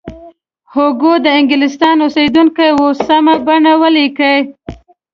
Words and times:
هوګو 0.73 1.13
د 1.25 1.27
انګلستان 1.39 1.95
اوسیدونکی 2.01 2.69
و 2.73 2.81
سمه 3.05 3.35
بڼه 3.45 3.73
ولیکئ. 3.81 4.39